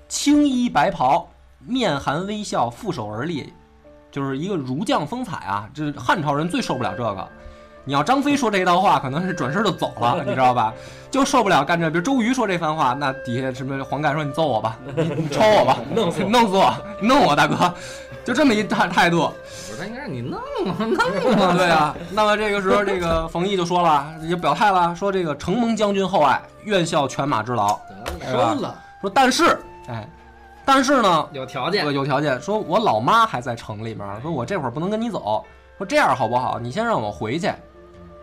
[0.08, 1.28] 青衣白袍，
[1.60, 3.52] 面含微笑，负手而立，
[4.10, 5.68] 就是一个儒将风采啊。
[5.72, 7.28] 这汉朝人最受不了这个。
[7.88, 10.74] 你要张飞说这一道话，可能是转身就走了，你知道吧？
[11.08, 11.88] 就受不了干这。
[11.88, 17.72] 比如周瑜说这番话，那底下什么黄盖说你揍我吧，你你 抽我吧，弄死我弄死我，弄我大哥，
[18.26, 19.20] 就这么一态态度。
[19.20, 19.32] 我
[19.68, 21.54] 说，他应该让你弄啊弄啊。
[21.56, 27.78] 对啊，那么这个时候，这个冯异就说了，也表态了，说这个承蒙将军厚爱，愿效犬马之劳。
[28.18, 29.56] 得了，收了，说但是，
[29.86, 30.08] 哎，
[30.64, 31.92] 但是呢，有条件有。
[31.92, 35.44] 有条件，说我老妈还在城里面，说我这会儿不能跟你走，
[35.78, 36.58] 说这样好不好？
[36.58, 37.48] 你先让我回去，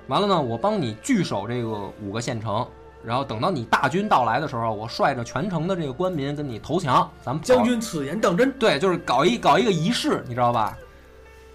[0.08, 1.70] 完了呢，我帮你据守这个
[2.02, 2.68] 五个县城，
[3.06, 8.52] 然后等到你大军到来的时候，我率着全城的这个官民跟你投降，咱们将军此言当真。
[8.54, 10.78] 对，就是搞一搞一个仪式，你知道吧？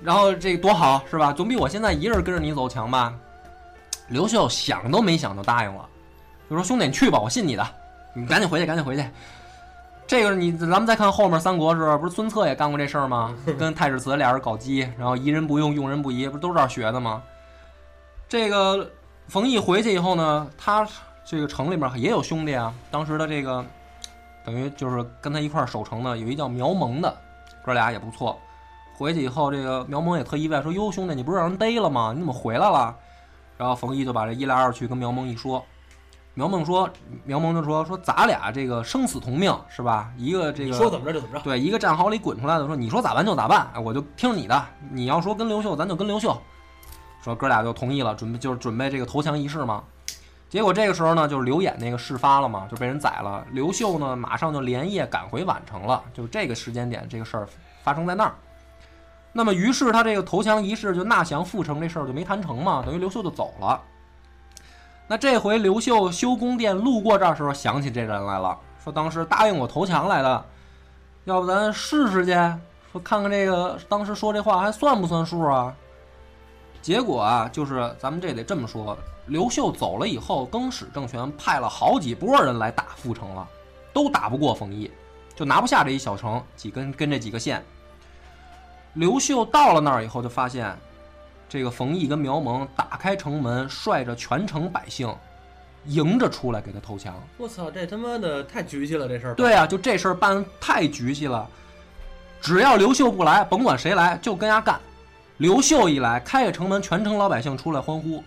[0.03, 1.33] 然后这多好是吧？
[1.33, 3.15] 总比我现在一人跟着你走强吧？
[4.09, 5.89] 刘秀想都没想就答应了，
[6.49, 7.67] 就说兄弟你去吧，我信你的，
[8.15, 9.05] 你赶紧回去，赶紧回去。
[10.07, 13.35] 这个你咱们再看后面三国时候，不是孙策也干过这事儿吗？
[13.59, 17.23] 跟太史慈俩人搞基，然后疑人不用，用人不疑，不是都是这儿学的吗？
[18.29, 18.91] 这个
[19.27, 20.89] 冯异回去以后呢，他
[21.31, 23.63] 这个城里面也有兄弟啊，当时的这个
[24.43, 27.15] 等于就是跟他一块儿守城的，有一叫苗蒙的，
[27.63, 28.39] 哥俩也不错。
[28.97, 32.13] 回去以后，这个苗蒙也特意外说：“哟，兄弟，你不是让人逮了吗？
[32.15, 32.97] 你怎么回来了？”
[33.59, 35.63] 然后冯异就把这一来二去跟苗蒙一说，
[36.33, 36.89] 苗蒙说，
[37.25, 40.11] 苗蒙就说说咱俩这个生死同命是吧？
[40.17, 41.43] 一个这个说怎么着就怎么着。
[41.45, 44.65] 对，一个战壕里滚出来的，说你说咋办就咋办，哎我就听你的。
[44.91, 46.35] 你要说跟刘秀，咱就跟刘秀。
[47.23, 49.85] 说哥俩就同意了，准备就是准备这个投降仪式嘛。
[50.49, 53.45] 结果这个时候呢，就是刘演那个事发了嘛，就被人宰了。
[53.51, 57.47] 刘秀呢，马上就连夜赶回宛城了，就这个时间点，这个事儿
[57.83, 58.35] 发生在那儿。
[59.31, 63.79] 那么，于是他这个投降仪式就纳降复城这事儿就没谈成嘛，等于刘秀就走了。
[65.07, 70.45] 那这回刘秀修宫殿路过这儿时候，想起这人来了，说当时答应我投降来的，
[71.25, 72.33] 要不咱试试去，
[72.91, 75.75] 说看看这个当时说这话还算不算数啊？
[76.81, 83.47] 结果啊，就是咱们这得这么说，刘秀走了以后，更始政权派了好几波人来打阜城了，
[83.93, 84.91] 都打不过冯异，
[85.35, 87.63] 就拿不下这一小城，几根跟这几个县。
[88.95, 90.75] 刘秀到了那儿以后，就发现
[91.49, 95.15] 这个冯异跟苗蒙打开城门，率着全城百姓
[95.85, 97.15] 迎着出来给他投降。
[97.37, 99.35] 我操，这他妈的太局气了，这事儿。
[99.35, 101.47] 对啊，就这事儿办得太局气了。
[102.41, 104.81] 只要刘秀不来，甭管谁来，就跟丫干。
[105.39, 108.23] 刘秀一来，开开城门，全城老百姓出来欢呼。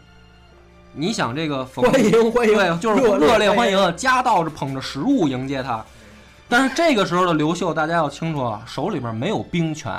[0.94, 3.78] 你想这个冯欢迎欢迎，对，就是热热烈欢迎。
[3.78, 5.86] 迎，夹道着捧着食物迎接他。
[6.48, 9.94] 但是这个时候的刘秀，大家要清楚啊，手里边没有兵权，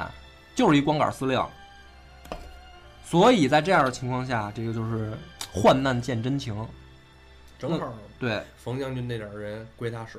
[0.54, 1.42] 就是一光杆司令。
[3.04, 5.12] 所以在这样的情况下，这个就是
[5.52, 6.56] 患难见真情。
[7.58, 10.18] 正好对，冯将军那点人归他使。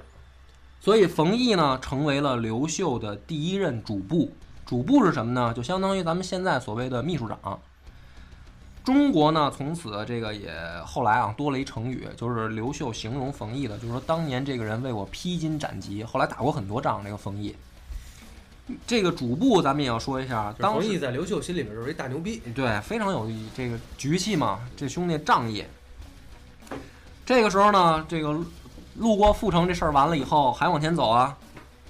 [0.79, 4.31] 所以冯异呢，成为了刘秀的第一任主簿。
[4.65, 5.53] 主簿是什么呢？
[5.53, 7.59] 就相当于咱们现在所谓的秘书长。
[8.83, 10.51] 中国呢，从此这个也
[10.85, 17.01] 后来啊多了一成语，就是刘秀形容冯异的，就是说当年这个人为我披荆斩棘，后来打过很多仗。
[17.01, 17.55] 这个冯异，
[18.85, 22.41] 这个主簿咱们也要说一下，当异在刘秀心里边就是一大牛逼。
[22.53, 25.63] 对，非常有这个局气嘛，这兄弟仗义。
[27.25, 28.37] 这个时候呢，这个
[28.97, 31.37] 路过阜城这事儿完了以后，还往前走啊。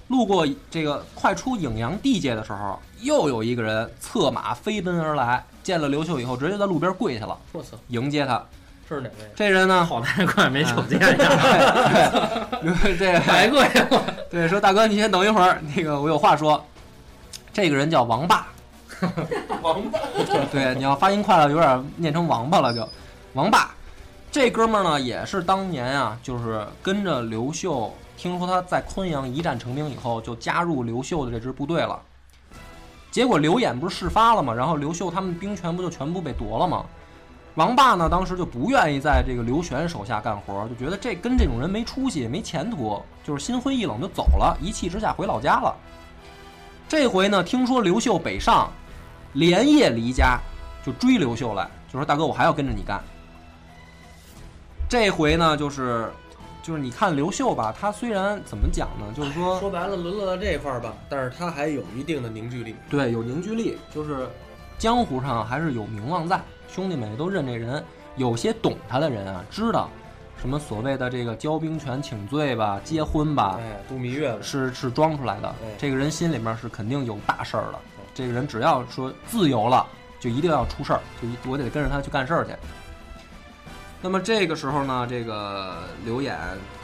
[0.08, 8.42] 路过这个快出颍阳地界的时候，又有一个人策马飞奔而来，见了刘秀以后，直接在路边跪下了，我操，迎接他。
[8.86, 9.30] 这是哪位？
[9.34, 14.04] 这人呢，好太快，没瞅见对呀，对，这白跪了。
[14.30, 16.62] 对说大哥，你先等一会儿，那个我有话说。
[17.50, 18.48] 这个人叫王霸，
[19.62, 19.98] 王八。
[20.50, 22.86] 对，你要发音快了，有点念成王八了就。
[23.32, 23.70] 王霸，
[24.30, 32.00] 这哥们儿呢也是当年啊，就是跟着刘秀，听说他在昆阳一战成名以后，就加入刘秀的这支部队了。
[33.10, 34.52] 结果刘演不是事发了吗？
[34.52, 36.84] 然后刘秀他们兵权不就全部被夺了吗？
[37.54, 45.72] 王霸呢，当时就不愿意在这个刘玄手下干活，就觉得这跟这种人没出息、没前途，就是心灰意冷就走了，一气之下回老家了。
[46.88, 48.68] 这回呢，听说刘秀北上，
[49.34, 50.40] 连夜离家
[50.84, 53.00] 就追刘秀来，就说大哥，我还要跟着你干。
[54.88, 56.12] 这回呢，就是
[56.64, 62.74] 就是你看刘秀吧，他虽然怎么讲呢，就是说说白了，沦落到这一块儿吧，但是他还有一定的凝聚力。
[62.88, 64.26] 对，有凝聚力，就是
[64.78, 67.84] 江湖上还是有名望在，兄弟们也都认这人。
[68.16, 69.90] 有些懂他的人啊，知道
[70.40, 75.68] 什么所谓的这个交兵权请罪吧、结婚吧，哎，度蜜月了，是是装出来的哎。
[75.76, 77.78] 这个人心里面是肯定有大事儿的。
[78.14, 79.86] 这个人只要说自由了，
[80.18, 82.52] 就一定要出事儿，就一我得跟着他去干事儿去。
[84.04, 86.36] 那么这个时候呢，这个刘演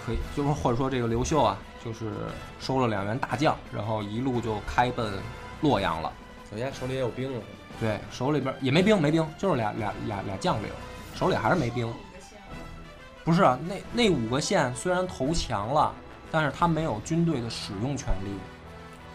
[0.07, 2.11] 可以，就是或者说这个刘秀啊，就是
[2.59, 5.13] 收了两员大将，然后一路就开奔
[5.61, 6.11] 洛阳了。
[6.51, 7.43] 首先手里也有兵了，
[7.79, 10.71] 对，手里边也没兵，没兵，就是俩俩俩俩将领，
[11.15, 11.93] 手里还是没兵。
[13.23, 15.93] 不是啊，那那五个县虽然投降了，
[16.31, 18.31] 但是他没有军队的使用权利，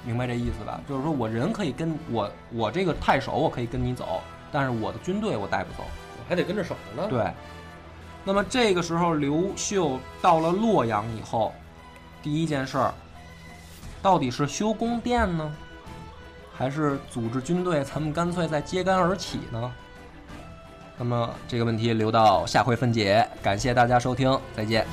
[0.05, 0.79] 明白这意思吧？
[0.87, 5.79] 就是说我人可以跟我我这个太守我可以跟你走，但是我的军队我带不走。
[6.19, 7.07] 我还得跟着守着呢。
[7.09, 7.31] 对，
[8.27, 11.53] 那么这个时候刘秀到了洛阳以后，
[12.23, 12.93] 第一件事儿，
[14.01, 15.53] 到底是修宫殿呢，
[16.57, 17.83] 还是组织军队？
[17.83, 19.71] 咱们干脆再揭竿而起呢？
[20.97, 23.27] 那么这个问题留到下回分解。
[23.43, 24.87] 感谢大家收听，再见。